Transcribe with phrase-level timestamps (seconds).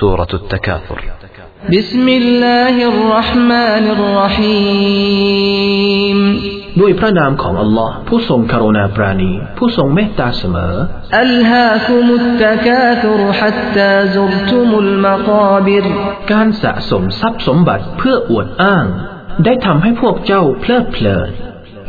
[0.00, 0.98] سورة التكاثر
[1.74, 6.18] بسم الله الرحمن الرحيم
[6.80, 10.74] ด้วยพระนามของอัลลอฮ์ผู้ทรงกรุณาปราณี ผู้ทรงเมตตาเสมอ
[11.24, 15.84] ألهاكم التكاثر حتى زرتم المقابر
[16.32, 18.86] การสะสมทรัพย์สมบัติเพื่ออวดอ้าง
[19.44, 21.30] ได้ทำให้พวกเจ้าเพลิดเพลิน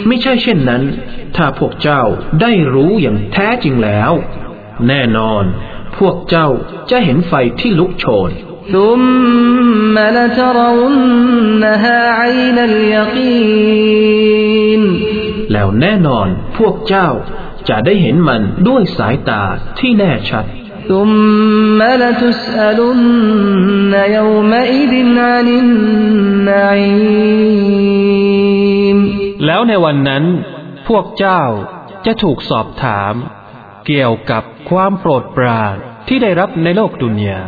[0.00, 0.82] الجحيم ไม่ใช่เช่นนั้น
[1.36, 2.02] ถ้าพวกเจ้า
[2.40, 4.12] ได้รู้อย่างแท้จริงแล้ว
[4.88, 5.44] แน่นอน
[5.98, 6.48] พวกเจ้า
[6.90, 8.30] จะเห็นไฟที่ลุกโชน
[8.74, 13.76] ثم لترونها عين اليقين
[15.52, 17.08] แล้วแน่นอนพวกเจ้า
[17.68, 19.42] จะได้เห็นมันด้วยสายตา
[19.78, 20.46] ที่แน่ชัด
[20.90, 27.16] ثم لتسألن يومئذ عن النعيم
[29.45, 30.23] แล้วในวันนั้น
[30.87, 31.41] พวกเจ้า
[32.05, 33.13] จะถูกสอบถาม
[33.87, 35.75] เกี่ยวกับความโปรดปราน
[36.07, 37.41] ที่ได้รับในโลกดุนยา